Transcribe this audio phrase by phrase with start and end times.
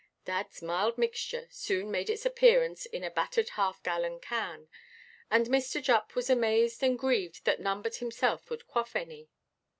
[0.25, 4.67] Dadʼs mild mixture soon made its appearance in a battered half–gallon can,
[5.29, 5.79] and Mr.
[5.79, 9.29] Jupp was amazed and grieved that none but himself would quaff any.